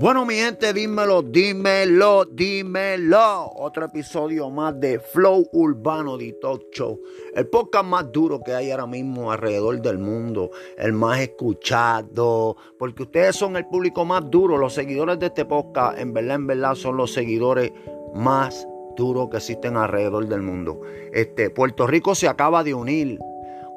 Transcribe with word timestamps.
Bueno, 0.00 0.24
mi 0.24 0.36
gente, 0.36 0.72
dímelo, 0.72 1.20
dímelo, 1.20 2.24
dímelo. 2.24 3.50
Otro 3.54 3.84
episodio 3.84 4.48
más 4.48 4.80
de 4.80 4.98
Flow 4.98 5.46
Urbano 5.52 6.16
de 6.16 6.32
Talk 6.40 6.70
Show. 6.72 6.98
El 7.34 7.46
podcast 7.48 7.84
más 7.84 8.10
duro 8.10 8.40
que 8.40 8.54
hay 8.54 8.70
ahora 8.70 8.86
mismo 8.86 9.30
alrededor 9.30 9.82
del 9.82 9.98
mundo. 9.98 10.52
El 10.78 10.94
más 10.94 11.20
escuchado. 11.20 12.56
Porque 12.78 13.02
ustedes 13.02 13.36
son 13.36 13.58
el 13.58 13.66
público 13.66 14.06
más 14.06 14.30
duro. 14.30 14.56
Los 14.56 14.72
seguidores 14.72 15.18
de 15.18 15.26
este 15.26 15.44
podcast, 15.44 15.98
en 15.98 16.14
verdad, 16.14 16.36
en 16.36 16.46
verdad, 16.46 16.74
son 16.76 16.96
los 16.96 17.12
seguidores 17.12 17.70
más 18.14 18.66
duros 18.96 19.28
que 19.28 19.36
existen 19.36 19.76
alrededor 19.76 20.26
del 20.28 20.40
mundo. 20.40 20.80
Este, 21.12 21.50
Puerto 21.50 21.86
Rico 21.86 22.14
se 22.14 22.26
acaba 22.26 22.64
de 22.64 22.72
unir 22.72 23.18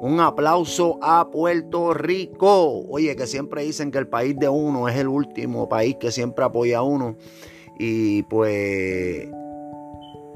un 0.00 0.20
aplauso 0.20 0.98
a 1.02 1.30
Puerto 1.30 1.94
Rico. 1.94 2.84
Oye, 2.88 3.16
que 3.16 3.26
siempre 3.26 3.62
dicen 3.62 3.90
que 3.90 3.98
el 3.98 4.08
país 4.08 4.38
de 4.38 4.48
uno 4.48 4.88
es 4.88 4.96
el 4.96 5.08
último 5.08 5.68
país 5.68 5.96
que 5.98 6.10
siempre 6.10 6.44
apoya 6.44 6.78
a 6.78 6.82
uno. 6.82 7.16
Y 7.78 8.22
pues, 8.24 9.28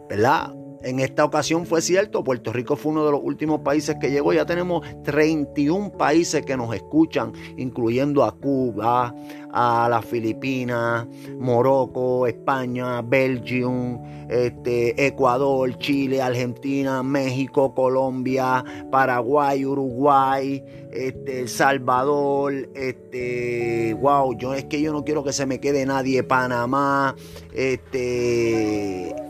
¿verdad? 0.09 0.55
En 0.83 1.01
esta 1.01 1.25
ocasión 1.25 1.67
fue 1.67 1.83
cierto, 1.83 2.23
Puerto 2.23 2.53
Rico 2.53 2.77
fue 2.77 2.93
uno 2.93 3.05
de 3.05 3.11
los 3.11 3.21
últimos 3.23 3.61
países 3.61 3.97
que 4.01 4.11
llegó. 4.11 4.33
Ya 4.33 4.47
tenemos 4.47 4.87
31 5.03 5.93
países 5.93 6.45
que 6.45 6.57
nos 6.57 6.75
escuchan, 6.75 7.33
incluyendo 7.57 8.25
a 8.25 8.33
Cuba, 8.33 9.15
a 9.53 9.89
las 9.91 10.05
Filipinas, 10.05 11.07
Morocco, 11.39 12.27
España, 12.27 13.03
Belgium, 13.03 14.01
este, 14.29 15.07
Ecuador, 15.07 15.77
Chile, 15.79 16.23
Argentina, 16.23 17.03
México, 17.03 17.75
Colombia, 17.75 18.65
Paraguay, 18.91 19.65
Uruguay, 19.65 20.63
este, 20.93 21.41
El 21.41 21.49
Salvador, 21.49 22.53
este, 22.75 23.95
wow, 24.01 24.37
yo 24.39 24.55
es 24.55 24.65
que 24.67 24.81
yo 24.81 24.93
no 24.93 25.05
quiero 25.05 25.25
que 25.25 25.33
se 25.33 25.47
me 25.47 25.59
quede 25.59 25.87
nadie, 25.87 26.23
Panamá, 26.23 27.17
este 27.53 29.28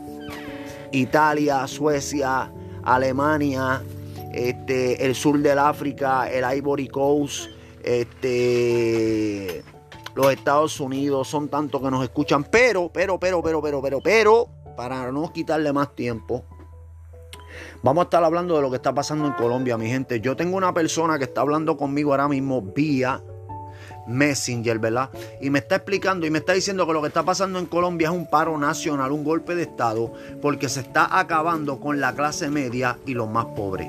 Italia, 0.91 1.67
Suecia, 1.67 2.51
Alemania, 2.83 3.81
este, 4.33 5.05
el 5.05 5.15
sur 5.15 5.39
del 5.39 5.59
África, 5.59 6.29
el 6.29 6.57
Ivory 6.57 6.87
Coast, 6.87 7.49
este, 7.83 9.63
los 10.15 10.31
Estados 10.31 10.79
Unidos, 10.79 11.27
son 11.27 11.49
tantos 11.49 11.81
que 11.81 11.91
nos 11.91 12.03
escuchan, 12.03 12.43
pero, 12.43 12.89
pero, 12.91 13.19
pero, 13.19 13.41
pero, 13.41 13.61
pero, 13.61 13.81
pero, 13.81 14.01
pero, 14.01 14.47
para 14.75 15.11
no 15.11 15.31
quitarle 15.33 15.73
más 15.73 15.95
tiempo, 15.95 16.45
vamos 17.81 18.03
a 18.03 18.05
estar 18.05 18.23
hablando 18.23 18.55
de 18.55 18.61
lo 18.61 18.69
que 18.69 18.77
está 18.77 18.93
pasando 18.93 19.25
en 19.25 19.33
Colombia, 19.33 19.77
mi 19.77 19.87
gente. 19.87 20.19
Yo 20.19 20.35
tengo 20.35 20.57
una 20.57 20.73
persona 20.73 21.17
que 21.17 21.25
está 21.25 21.41
hablando 21.41 21.77
conmigo 21.77 22.11
ahora 22.11 22.27
mismo 22.27 22.61
vía 22.61 23.21
Messenger, 24.09 24.79
¿verdad? 24.79 25.09
Y 25.39 25.49
me 25.49 25.59
está 25.59 25.75
explicando 25.75 26.25
y 26.25 26.31
me 26.31 26.39
está 26.39 26.53
diciendo 26.53 26.85
que 26.87 26.93
lo 26.93 27.01
que 27.01 27.07
está 27.07 27.23
pasando 27.23 27.59
en 27.59 27.67
Colombia 27.67 28.09
es 28.09 28.13
un 28.13 28.29
paro 28.29 28.57
nacional, 28.57 29.11
un 29.11 29.23
golpe 29.23 29.55
de 29.55 29.63
Estado, 29.63 30.11
porque 30.41 30.67
se 30.67 30.81
está 30.81 31.19
acabando 31.19 31.79
con 31.79 32.01
la 32.01 32.13
clase 32.15 32.49
media 32.49 32.97
y 33.05 33.13
los 33.13 33.29
más 33.29 33.45
pobres. 33.55 33.87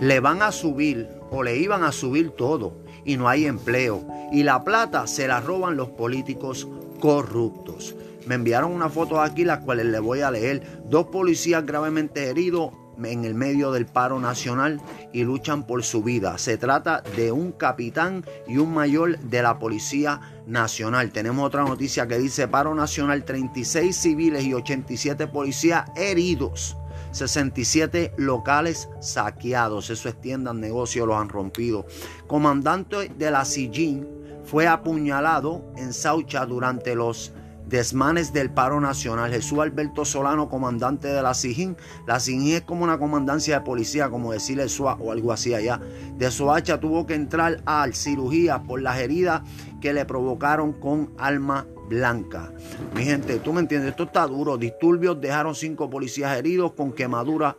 Le 0.00 0.20
van 0.20 0.42
a 0.42 0.52
subir 0.52 1.08
o 1.30 1.42
le 1.42 1.56
iban 1.56 1.82
a 1.82 1.92
subir 1.92 2.30
todo 2.30 2.72
y 3.04 3.16
no 3.16 3.28
hay 3.28 3.46
empleo. 3.46 4.04
Y 4.30 4.42
la 4.42 4.62
plata 4.62 5.06
se 5.06 5.26
la 5.26 5.40
roban 5.40 5.76
los 5.76 5.88
políticos 5.88 6.68
corruptos. 7.00 7.94
Me 8.26 8.34
enviaron 8.34 8.72
una 8.72 8.90
foto 8.90 9.20
aquí, 9.20 9.44
las 9.44 9.60
cuales 9.60 9.86
le 9.86 9.98
voy 9.98 10.20
a 10.20 10.30
leer. 10.30 10.62
Dos 10.84 11.06
policías 11.06 11.64
gravemente 11.64 12.28
heridos 12.28 12.72
en 13.04 13.24
el 13.24 13.34
medio 13.34 13.72
del 13.72 13.86
paro 13.86 14.18
nacional 14.20 14.80
y 15.12 15.24
luchan 15.24 15.66
por 15.66 15.84
su 15.84 16.02
vida. 16.02 16.38
Se 16.38 16.56
trata 16.56 17.02
de 17.16 17.32
un 17.32 17.52
capitán 17.52 18.24
y 18.46 18.58
un 18.58 18.74
mayor 18.74 19.18
de 19.18 19.42
la 19.42 19.58
Policía 19.58 20.20
Nacional. 20.46 21.10
Tenemos 21.10 21.46
otra 21.46 21.64
noticia 21.64 22.06
que 22.06 22.18
dice 22.18 22.48
paro 22.48 22.74
nacional, 22.74 23.24
36 23.24 23.96
civiles 23.96 24.44
y 24.44 24.54
87 24.54 25.26
policías 25.26 25.84
heridos. 25.96 26.76
67 27.12 28.12
locales 28.16 28.88
saqueados. 29.00 29.90
Eso 29.90 30.08
es 30.08 30.20
tiendas, 30.20 30.54
negocios, 30.54 31.06
los 31.06 31.16
han 31.16 31.28
rompido. 31.28 31.86
Comandante 32.26 33.10
de 33.16 33.30
la 33.30 33.44
Sillín 33.44 34.06
fue 34.44 34.66
apuñalado 34.66 35.62
en 35.76 35.92
Saucha 35.92 36.46
durante 36.46 36.94
los 36.94 37.32
desmanes 37.68 38.32
del 38.32 38.50
paro 38.50 38.80
nacional. 38.80 39.30
Jesús 39.30 39.58
Alberto 39.58 40.04
Solano, 40.04 40.48
comandante 40.48 41.08
de 41.08 41.22
la 41.22 41.34
SIGIN. 41.34 41.76
La 42.06 42.20
SIGIN 42.20 42.56
es 42.56 42.62
como 42.62 42.84
una 42.84 42.98
comandancia 42.98 43.58
de 43.58 43.64
policía, 43.64 44.10
como 44.10 44.32
decirle 44.32 44.68
SUA 44.68 44.94
o 45.00 45.12
algo 45.12 45.32
así 45.32 45.54
allá. 45.54 45.80
De 46.16 46.30
Soacha 46.30 46.80
tuvo 46.80 47.06
que 47.06 47.14
entrar 47.14 47.62
a 47.66 47.86
cirugía 47.92 48.62
por 48.62 48.82
las 48.82 48.98
heridas 48.98 49.42
que 49.80 49.92
le 49.92 50.04
provocaron 50.04 50.72
con 50.72 51.12
alma 51.18 51.66
blanca. 51.88 52.52
Mi 52.94 53.04
gente, 53.04 53.38
tú 53.38 53.52
me 53.52 53.60
entiendes, 53.60 53.90
esto 53.90 54.04
está 54.04 54.26
duro. 54.26 54.56
Disturbios 54.56 55.20
dejaron 55.20 55.54
cinco 55.54 55.88
policías 55.88 56.36
heridos 56.36 56.72
con 56.72 56.92
quemadura 56.92 57.56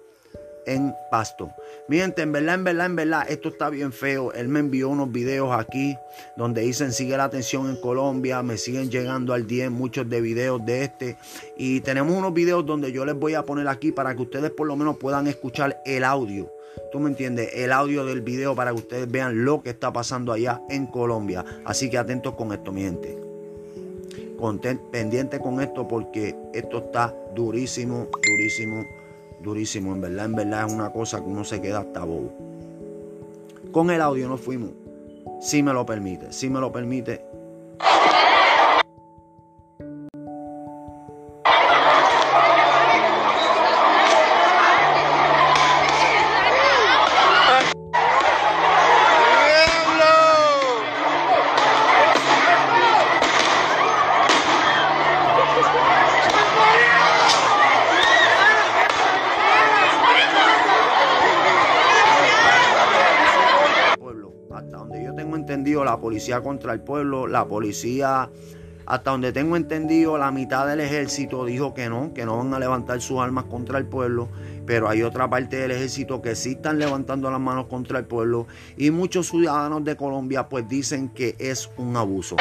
en 0.65 0.93
Pasto. 1.09 1.51
Mi 1.87 1.97
gente, 1.97 2.21
en 2.21 2.31
verdad, 2.31 2.55
en 2.55 2.63
verdad, 2.63 2.85
en 2.85 2.95
verdad, 2.95 3.25
esto 3.29 3.49
está 3.49 3.69
bien 3.69 3.91
feo. 3.91 4.31
Él 4.33 4.47
me 4.47 4.59
envió 4.59 4.89
unos 4.89 5.11
videos 5.11 5.51
aquí 5.51 5.97
donde 6.37 6.61
dicen 6.61 6.93
sigue 6.93 7.17
la 7.17 7.25
atención 7.25 7.69
en 7.69 7.77
Colombia. 7.77 8.43
Me 8.43 8.57
siguen 8.57 8.89
llegando 8.91 9.33
al 9.33 9.47
10 9.47 9.71
muchos 9.71 10.09
de 10.09 10.21
videos 10.21 10.63
de 10.65 10.83
este. 10.83 11.17
Y 11.57 11.81
tenemos 11.81 12.15
unos 12.15 12.33
videos 12.33 12.65
donde 12.65 12.91
yo 12.91 13.05
les 13.05 13.15
voy 13.15 13.33
a 13.33 13.43
poner 13.43 13.67
aquí 13.67 13.91
para 13.91 14.15
que 14.15 14.21
ustedes 14.21 14.51
por 14.51 14.67
lo 14.67 14.75
menos 14.75 14.97
puedan 14.97 15.27
escuchar 15.27 15.81
el 15.85 16.03
audio. 16.03 16.51
¿Tú 16.91 16.99
me 16.99 17.09
entiendes? 17.09 17.49
El 17.53 17.71
audio 17.71 18.05
del 18.05 18.21
video 18.21 18.55
para 18.55 18.71
que 18.71 18.77
ustedes 18.77 19.09
vean 19.09 19.43
lo 19.43 19.61
que 19.61 19.71
está 19.71 19.91
pasando 19.91 20.31
allá 20.31 20.61
en 20.69 20.87
Colombia. 20.87 21.45
Así 21.65 21.89
que 21.89 21.97
atentos 21.97 22.35
con 22.35 22.51
esto, 22.53 22.71
mi 22.71 22.81
gente. 22.81 23.17
pendiente 24.91 25.39
con 25.39 25.61
esto 25.61 25.87
porque 25.87 26.35
esto 26.53 26.79
está 26.79 27.15
durísimo, 27.35 28.07
durísimo 28.25 28.85
durísimo. 29.41 29.93
En 29.93 30.01
verdad, 30.01 30.25
en 30.25 30.35
verdad 30.35 30.67
es 30.67 30.73
una 30.73 30.91
cosa 30.91 31.19
que 31.19 31.29
uno 31.29 31.43
se 31.43 31.61
queda 31.61 31.79
hasta 31.79 32.03
bobo. 32.03 32.31
Con 33.71 33.91
el 33.91 34.01
audio 34.01 34.27
nos 34.27 34.41
fuimos. 34.41 34.71
Si 35.41 35.63
me 35.63 35.73
lo 35.73 35.85
permite, 35.85 36.33
si 36.33 36.49
me 36.49 36.59
lo 36.59 36.71
permite, 36.71 37.23
la 65.89 65.99
policía 65.99 66.41
contra 66.41 66.73
el 66.73 66.81
pueblo, 66.81 67.25
la 67.25 67.47
policía, 67.47 68.29
hasta 68.85 69.11
donde 69.11 69.31
tengo 69.31 69.55
entendido, 69.55 70.19
la 70.19 70.29
mitad 70.29 70.67
del 70.67 70.81
ejército 70.81 71.45
dijo 71.45 71.73
que 71.73 71.89
no, 71.89 72.13
que 72.13 72.25
no 72.25 72.37
van 72.37 72.53
a 72.53 72.59
levantar 72.59 73.01
sus 73.01 73.19
armas 73.19 73.45
contra 73.45 73.79
el 73.79 73.85
pueblo, 73.85 74.29
pero 74.67 74.87
hay 74.87 75.01
otra 75.01 75.27
parte 75.27 75.57
del 75.57 75.71
ejército 75.71 76.21
que 76.21 76.35
sí 76.35 76.51
están 76.51 76.77
levantando 76.77 77.31
las 77.31 77.39
manos 77.39 77.65
contra 77.65 77.97
el 77.97 78.05
pueblo 78.05 78.45
y 78.77 78.91
muchos 78.91 79.29
ciudadanos 79.29 79.83
de 79.83 79.95
Colombia 79.95 80.47
pues 80.47 80.67
dicen 80.69 81.09
que 81.09 81.35
es 81.39 81.69
un 81.77 81.97
abuso. 81.97 82.35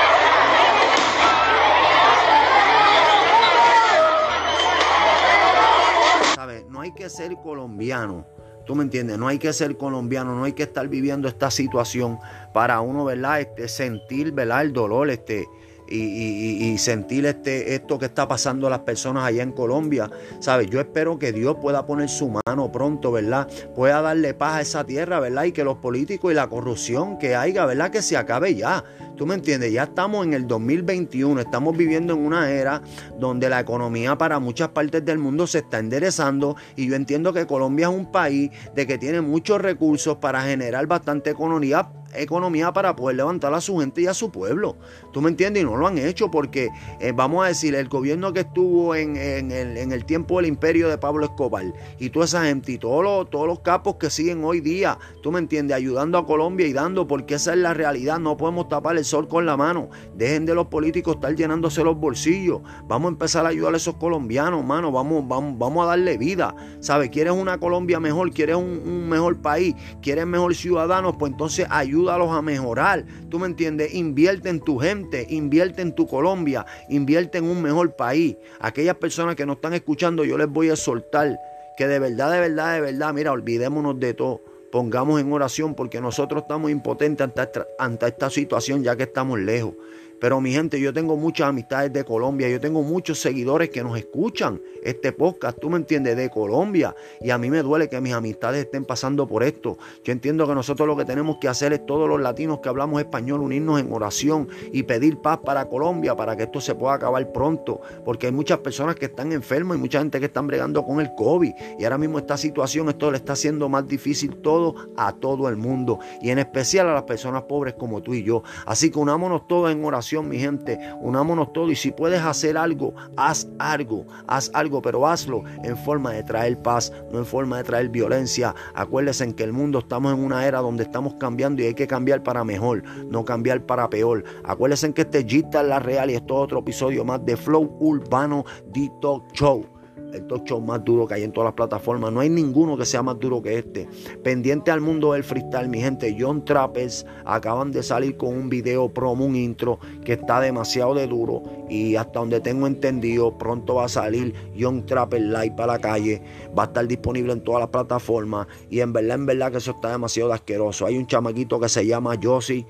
No 6.71 6.83
hay 6.83 6.93
que 6.93 7.09
ser 7.11 7.35
colombiano 7.43 8.25
Tú 8.69 8.75
me 8.75 8.83
entiendes, 8.83 9.17
no 9.17 9.27
hay 9.29 9.39
que 9.39 9.51
ser 9.55 9.79
colombiano, 9.79 10.35
no 10.35 10.45
hay 10.45 10.53
que 10.53 10.65
estar 10.65 10.87
viviendo 10.89 11.27
esta 11.27 11.51
situación 11.51 12.19
para 12.53 12.83
uno, 12.83 13.07
¿verdad? 13.07 13.41
Este, 13.41 13.67
sentir, 13.67 14.33
¿verdad? 14.33 14.61
El 14.61 14.75
dolor, 14.75 15.09
este, 15.09 15.47
y, 15.91 16.79
sentir 16.79 17.27
este, 17.27 17.75
esto 17.75 17.99
que 17.99 18.07
está 18.07 18.29
pasando 18.29 18.67
a 18.67 18.71
las 18.71 18.81
personas 18.81 19.25
allá 19.25 19.43
en 19.43 19.53
Colombia. 19.53 20.11
¿Sabes? 20.39 20.69
Yo 20.71 20.81
espero 20.81 21.19
que 21.19 21.33
Dios 21.33 21.57
pueda 21.61 21.87
poner 21.87 22.09
su 22.09 22.29
mano 22.29 22.71
pronto, 22.71 23.13
¿verdad? 23.13 23.49
Pueda 23.75 24.01
darle 24.01 24.35
paz 24.35 24.55
a 24.57 24.61
esa 24.61 24.85
tierra, 24.85 25.21
¿verdad? 25.21 25.45
Y 25.45 25.53
que 25.53 25.65
los 25.65 25.79
políticos 25.79 26.31
y 26.31 26.35
la 26.35 26.49
corrupción 26.49 27.19
que 27.19 27.35
haya, 27.35 27.67
¿verdad? 27.67 27.91
Que 27.91 28.03
se 28.03 28.17
acabe 28.17 28.55
ya. 28.55 28.85
¿Tú 29.17 29.27
me 29.27 29.35
entiendes? 29.35 29.73
Ya 29.73 29.83
estamos 29.83 30.25
en 30.25 30.33
el 30.33 30.47
2021, 30.47 31.41
estamos 31.41 31.77
viviendo 31.77 32.15
en 32.15 32.21
una 32.21 32.53
era 32.53 32.83
donde 33.19 33.49
la 33.49 33.59
economía 33.59 34.17
para 34.17 34.39
muchas 34.39 34.69
partes 34.69 35.05
del 35.05 35.19
mundo 35.19 35.49
se 35.49 35.59
está 35.59 35.81
enderezando 35.81 36.55
y 36.77 36.89
yo 36.89 36.95
entiendo 36.95 37.33
que 37.33 37.45
Colombia 37.45 37.89
es 37.89 37.95
un 37.95 38.13
país 38.13 38.51
de 38.77 38.87
que 38.87 38.97
tiene 38.97 39.21
muchos 39.21 39.61
recursos 39.61 40.19
para 40.19 40.43
generar 40.43 40.87
bastante 40.87 41.31
economía, 41.31 41.91
economía 42.15 42.73
para 42.73 42.97
poder 42.97 43.17
levantar 43.17 43.55
a 43.55 43.61
su 43.61 43.79
gente 43.79 44.03
y 44.03 44.07
a 44.07 44.15
su 44.15 44.31
pueblo. 44.31 44.77
¿Tú 45.13 45.21
me 45.21 45.29
entiendes? 45.29 45.63
Y 45.63 45.67
no 45.67 45.77
lo 45.77 45.87
han 45.87 45.99
hecho 45.99 46.31
porque, 46.31 46.69
eh, 47.01 47.13
vamos 47.13 47.45
a 47.45 47.49
decir, 47.49 47.75
el 47.75 47.89
gobierno 47.89 48.33
que 48.33 48.41
estuvo 48.41 48.95
en, 48.95 49.17
el, 49.17 50.05
tiempo 50.05 50.37
del 50.37 50.47
imperio 50.47 50.89
de 50.89 50.99
Pablo 50.99 51.25
Escobar 51.25 51.65
y 51.99 52.11
toda 52.11 52.25
esa 52.25 52.45
gente 52.45 52.73
y 52.73 52.79
todos 52.79 53.03
los, 53.03 53.31
todos 53.31 53.47
los 53.47 53.61
capos 53.61 53.97
que 53.97 54.11
siguen 54.11 54.45
hoy 54.45 54.61
día, 54.61 54.99
¿tú 55.23 55.33
me 55.33 55.39
entiendes? 55.39 55.77
Ayudando 55.77 56.19
a 56.19 56.27
Colombia 56.27 56.67
y 56.67 56.73
dando, 56.73 57.07
porque 57.07 57.35
esa 57.35 57.53
es 57.53 57.59
la 57.59 57.75
realidad. 57.75 58.19
No 58.19 58.37
podemos 58.37 58.69
tapar 58.69 58.97
el 58.97 59.05
sol 59.05 59.29
con 59.29 59.47
la 59.47 59.57
mano. 59.57 59.89
Dejen 60.17 60.47
de 60.47 60.55
los 60.55 60.67
políticos 60.69 61.17
estar 61.17 61.35
llenándose 61.35 61.85
los 61.85 61.97
bolsillos. 61.97 62.61
Vamos 62.87 63.11
a 63.11 63.13
empezar 63.13 63.47
a 63.47 63.51
ayudar 63.51 63.75
a 63.75 63.77
esos 63.77 63.97
colombianos, 63.97 64.65
mano. 64.65 64.91
Vamos, 64.93 65.27
vamos, 65.27 65.59
vamos 65.59 65.85
a 65.85 65.89
darle 65.89 66.17
vida. 66.17 66.55
¿Sabes? 66.81 67.11
¿Quieres 67.11 67.33
una 67.33 67.59
Colombia 67.59 68.01
mejor? 68.01 68.31
¿Quieres 68.31 68.57
un, 68.57 68.83
un 68.85 69.09
mejor 69.09 69.41
país? 69.41 69.75
¿Quieres 70.03 70.27
mejor 70.27 70.55
ciudadanos? 70.55 71.17
Pues 71.19 71.33
entonces 71.33 71.67
ayúdalos 71.99 72.31
a 72.31 72.43
mejorar. 72.43 73.05
¿Tú 73.29 73.39
me 73.39 73.47
entiendes? 73.47 73.95
Invierte 73.95 74.49
en 74.49 74.61
tu 74.61 74.79
gente, 74.79 75.27
invierte 75.29 75.83
en 75.83 75.93
tu 75.95 76.07
Colombia, 76.07 76.65
invierte 76.89 77.39
en 77.39 77.45
un 77.45 77.61
mejor 77.61 77.97
país. 77.97 78.37
Aquellas 78.61 78.97
personas 78.97 79.35
que 79.35 79.45
nos 79.45 79.57
están 79.57 79.75
escuchando, 79.75 80.25
yo 80.25 80.39
les 80.39 80.49
voy 80.49 80.71
a 80.71 80.77
soltar 80.77 81.39
que 81.77 81.89
de 81.89 81.99
verdad, 81.99 82.33
de 82.33 82.41
verdad, 82.41 82.75
de 82.75 82.81
verdad, 82.81 83.13
mira, 83.13 83.33
olvidémonos 83.33 83.99
de 83.99 84.15
todo. 84.15 84.41
Pongamos 84.71 85.21
en 85.21 85.33
oración 85.33 85.75
porque 85.75 86.01
nosotros 86.01 86.43
estamos 86.43 86.71
impotentes 86.71 87.25
ante 87.25 87.63
ante 87.79 88.07
esta 88.07 88.31
situación 88.31 88.83
ya 88.83 88.97
que 88.97 89.05
estamos 89.05 89.39
lejos. 89.39 89.75
Pero 90.21 90.41
mi 90.41 90.53
gente, 90.53 90.81
yo 90.81 90.93
tengo 90.93 91.17
muchas 91.17 91.49
amistades 91.49 91.93
de 91.93 92.05
Colombia, 92.05 92.49
yo 92.49 92.61
tengo 92.61 92.83
muchos 92.83 93.21
seguidores 93.21 93.71
que 93.71 93.85
nos 93.85 93.97
escuchan 93.97 94.61
este 94.83 95.13
podcast, 95.13 95.59
tú 95.61 95.71
me 95.71 95.77
entiendes, 95.77 96.17
de 96.17 96.29
Colombia. 96.29 96.95
Y 97.21 97.31
a 97.31 97.39
mí 97.39 97.51
me 97.51 97.63
duele 97.63 97.89
que 97.89 98.01
mis 98.01 98.13
amistades 98.13 98.65
estén 98.65 98.85
pasando 98.85 99.29
por 99.29 99.45
esto. 99.45 99.79
Yo 100.03 100.13
entiendo 100.13 100.47
que 100.47 100.55
nosotros 100.55 100.89
lo 100.89 100.97
que 100.97 101.05
tenemos 101.05 101.39
que 101.39 101.49
hacer 101.49 101.73
es 101.73 101.87
todos 101.87 102.09
los 102.09 102.21
latinos 102.21 102.59
que 102.61 102.69
hablamos 102.69 103.01
español 103.01 103.43
unirnos 103.43 103.81
en 103.81 103.93
oración 103.93 104.49
y 104.73 104.83
pedir 104.83 105.19
paz 105.19 105.39
para 105.45 105.67
Colombia, 105.67 106.17
para 106.17 106.37
que 106.37 106.45
esto 106.45 106.61
se 106.61 106.75
pueda 106.75 106.95
acabar 106.95 107.31
pronto. 107.33 107.81
Porque 108.05 108.27
hay 108.27 108.33
muchas 108.33 108.59
personas 108.59 108.97
que 108.97 109.07
están 109.07 109.33
enfermas 109.33 109.79
y 109.79 109.81
mucha 109.81 110.01
gente 110.01 110.19
que 110.19 110.27
están 110.27 110.49
bregando 110.49 110.85
con 110.85 111.01
el 111.01 111.15
COVID. 111.15 111.53
Y 111.79 111.85
ahora 111.85 111.99
mismo 111.99 112.19
esta 112.19 112.37
situación, 112.37 112.89
esto 112.89 113.11
le 113.11 113.19
está 113.19 113.35
haciendo 113.35 113.69
más 113.69 113.87
difícil 113.87 114.37
todo 114.37 114.75
a 114.97 115.13
todo 115.13 115.49
el 115.49 115.57
mundo. 115.57 116.01
Y 116.21 116.31
en 116.31 116.41
especial 116.41 116.89
a 116.89 116.95
las 116.95 117.05
personas 117.05 117.43
pobres 117.43 117.75
como 117.75 118.03
tú 118.03 118.15
y 118.15 118.25
yo. 118.25 118.43
Así 118.67 118.91
que 118.91 118.99
unámonos 118.99 119.47
todos 119.47 119.71
en 119.71 119.85
oración 119.85 120.08
mi 120.17 120.39
gente. 120.39 120.79
Unámonos 121.01 121.53
todos 121.53 121.71
y 121.71 121.77
si 121.77 121.91
puedes 121.91 122.21
hacer 122.21 122.57
algo, 122.57 122.95
haz 123.17 123.49
algo, 123.59 124.07
haz 124.27 124.51
algo, 124.55 124.81
pero 124.83 125.07
hazlo 125.07 125.43
en 125.63 125.77
forma 125.77 126.13
de 126.13 126.23
traer 126.23 126.61
paz, 126.61 126.93
no 127.13 127.19
en 127.19 127.27
forma 127.27 127.59
de 127.59 127.65
traer 127.65 127.89
violencia. 127.89 128.55
Acuérdense 128.75 129.25
en 129.25 129.35
que 129.35 129.45
el 129.45 129.53
mundo 129.53 129.81
estamos 129.81 130.13
en 130.15 130.21
una 130.21 130.47
era 130.47 130.61
donde 130.61 130.85
estamos 130.85 131.15
cambiando 131.15 131.63
y 131.63 131.67
hay 131.67 131.75
que 131.75 131.87
cambiar 131.87 132.23
para 132.23 132.45
mejor, 132.45 132.83
no 133.07 133.25
cambiar 133.25 133.65
para 133.67 133.89
peor. 133.91 134.25
Acuérdense 134.45 134.87
en 134.87 134.93
que 134.93 135.03
este 135.03 135.25
Gita 135.25 135.61
es 135.61 135.69
la 135.69 135.79
real 135.79 136.11
y 136.11 136.15
esto 136.15 136.35
es 136.35 136.45
otro 136.45 136.61
episodio 136.61 137.05
más 137.05 137.25
de 137.25 137.37
Flow 137.37 137.77
Urbano 137.81 138.45
Detox 138.73 139.33
Show 139.33 139.78
el 140.13 140.27
talk 140.27 140.45
show 140.45 140.61
más 140.61 140.85
duro 140.85 141.07
que 141.07 141.15
hay 141.15 141.25
en 141.25 141.33
todas 141.33 141.49
las 141.49 141.55
plataformas. 141.55 142.13
No 142.13 142.21
hay 142.21 142.31
ninguno 142.31 142.77
que 142.77 142.85
sea 142.85 143.03
más 143.03 143.19
duro 143.19 143.43
que 143.43 143.59
este. 143.59 143.89
Pendiente 144.23 144.71
al 144.71 144.81
mundo 144.81 145.13
del 145.13 145.25
freestyle, 145.25 145.69
mi 145.69 145.81
gente. 145.81 146.17
John 146.19 146.45
Trappers 146.45 147.07
acaban 147.25 147.73
de 147.73 147.83
salir 147.83 148.17
con 148.17 148.35
un 148.35 148.49
video 148.49 148.89
promo, 148.89 149.25
un 149.25 149.37
intro 149.37 149.79
que 150.05 150.15
está 150.15 150.41
demasiado 150.41 150.95
de 150.95 151.07
duro. 151.07 151.43
Y 151.69 151.97
hasta 151.97 152.21
donde 152.21 152.41
tengo 152.41 152.67
entendido, 152.67 153.37
pronto 153.37 153.77
va 153.77 153.85
a 153.85 153.89
salir 153.89 154.35
John 154.59 154.87
Trapper 154.87 155.21
Live 155.21 155.55
para 155.57 155.75
la 155.75 155.79
calle. 155.79 156.23
Va 156.57 156.65
a 156.65 156.67
estar 156.67 156.87
disponible 156.87 157.33
en 157.33 157.43
todas 157.43 157.61
las 157.61 157.71
plataformas. 157.71 158.47
Y 158.71 158.81
en 158.81 158.93
verdad, 158.93 159.17
en 159.17 159.27
verdad 159.27 159.53
que 159.53 159.59
eso 159.59 159.73
está 159.73 159.91
demasiado 159.91 160.33
asqueroso. 160.33 160.87
Hay 160.87 160.97
un 160.97 161.07
chamaquito 161.07 161.61
que 161.61 161.69
se 161.69 161.87
llama 161.87 162.15
Josie. 162.23 162.67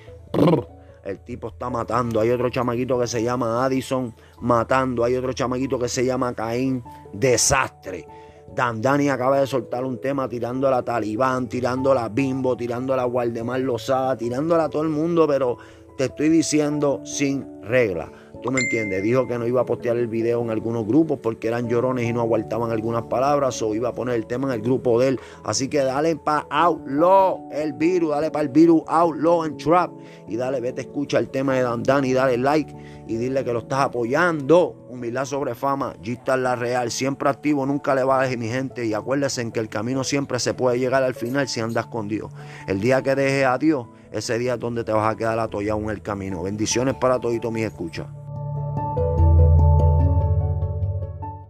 El 1.05 1.21
tipo 1.21 1.49
está 1.49 1.71
matando. 1.71 2.21
Hay 2.21 2.31
otro 2.31 2.51
chamaquito 2.51 2.99
que 2.99 3.07
se 3.07 3.23
llama 3.23 3.65
Addison 3.65 4.15
matando. 4.41 5.05
Hay 5.05 5.15
otro 5.17 5.33
chamaquito 5.33 5.79
que 5.79 5.89
se 5.89 6.05
llama 6.05 6.35
Caín. 6.35 6.83
Desastre. 7.13 8.07
Dandani 8.55 9.09
acaba 9.09 9.41
de 9.41 9.47
soltar 9.47 9.85
un 9.85 10.01
tema 10.01 10.29
tirando 10.29 10.67
a 10.69 10.71
la 10.71 10.83
Talibán, 10.83 11.49
tirando 11.49 11.93
a 11.93 11.95
la 11.95 12.09
Bimbo, 12.09 12.57
tirando 12.57 12.93
a 12.93 12.97
la 12.97 13.05
Guardemar 13.05 13.61
Lozada, 13.61 14.17
tirándola 14.17 14.65
a 14.65 14.69
todo 14.71 14.83
el 14.83 14.89
mundo, 14.89 15.27
pero 15.29 15.59
te 15.97 16.05
estoy 16.07 16.29
diciendo 16.29 17.01
sin 17.05 17.63
regla. 17.63 18.11
¿Tú 18.43 18.53
me 18.53 18.61
entiendes? 18.61 19.03
Dijo 19.03 19.27
que 19.27 19.37
no 19.37 19.49
iba 19.49 19.63
a 19.63 19.65
postear 19.65 19.97
el 19.97 20.07
video 20.07 20.41
en 20.43 20.51
algunos 20.51 20.87
grupos 20.87 21.19
porque 21.21 21.49
eran 21.49 21.69
llorones 21.69 22.09
y 22.09 22.13
no 22.13 22.21
aguantaban 22.21 22.71
algunas 22.71 23.03
palabras 23.05 23.61
o 23.63 23.75
iba 23.75 23.89
a 23.89 23.93
poner 23.93 24.15
el 24.15 24.27
tema 24.27 24.47
en 24.47 24.55
el 24.55 24.63
grupo 24.63 25.01
de 25.01 25.09
él. 25.09 25.21
Así 25.43 25.67
que 25.67 25.79
dale 25.79 26.15
para 26.15 26.47
Outlaw 26.49 27.49
el 27.53 27.73
virus, 27.73 28.11
dale 28.11 28.31
para 28.31 28.45
el 28.45 28.49
virus 28.51 28.83
Outlaw 28.87 29.43
and 29.43 29.57
Trap 29.57 29.91
y 30.29 30.37
dale, 30.37 30.61
vete, 30.61 30.83
escucha 30.83 31.19
el 31.19 31.31
tema 31.31 31.55
de 31.55 31.63
Dan 31.63 32.05
y 32.05 32.13
dale 32.13 32.39
like 32.39 32.73
y 33.09 33.17
dile 33.17 33.45
que 33.45 33.53
lo 33.53 33.59
estás 33.59 33.81
apoyando. 33.81 34.87
Humildad 34.89 35.25
sobre 35.25 35.57
fama, 35.57 35.97
Gista 36.01 36.37
la 36.37 36.55
real, 36.55 36.93
siempre 36.93 37.29
activo, 37.29 37.67
nunca 37.67 37.95
le 37.97 38.05
bajes 38.05 38.39
mi 38.39 38.47
gente 38.47 38.87
y 38.87 38.95
acuérdense 38.95 39.43
en 39.43 39.51
que 39.51 39.59
el 39.59 39.69
camino 39.69 40.05
siempre 40.05 40.39
se 40.39 40.55
puede 40.55 40.79
llegar 40.79 41.03
al 41.03 41.15
final 41.15 41.49
si 41.49 41.59
andas 41.59 41.87
con 41.87 42.07
Dios. 42.07 42.31
El 42.69 42.81
día 42.81 43.03
que 43.03 43.17
dejes 43.17 43.47
a 43.47 43.59
Dios, 43.59 43.89
ese 44.13 44.39
día 44.39 44.55
es 44.55 44.61
donde 44.61 44.85
te 44.85 44.93
vas 44.93 45.13
a 45.13 45.17
quedar 45.17 45.41
atollado 45.41 45.81
en 45.81 45.91
el 45.91 46.03
camino. 46.03 46.45
Bendiciones 46.45 46.95
para 46.95 47.19
todito 47.19 47.51
mis 47.51 47.65
escuchas. 47.65 48.07